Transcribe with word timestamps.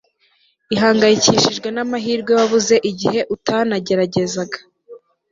ihangayikishijwe 0.73 1.67
n'amahirwe 1.71 2.31
wabuze 2.39 2.75
igihe 2.91 3.19
utanagerageza 3.35 4.41